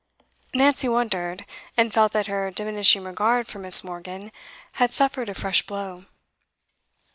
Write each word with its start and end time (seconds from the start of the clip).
Nancy 0.55 0.89
wondered, 0.89 1.45
and 1.77 1.93
felt 1.93 2.11
that 2.13 2.25
her 2.25 2.49
diminishing 2.49 3.03
regard 3.03 3.45
for 3.45 3.59
Miss. 3.59 3.83
Morgan 3.83 4.31
had 4.81 4.89
suffered 4.91 5.29
a 5.29 5.35
fresh 5.35 5.61
blow. 5.63 6.05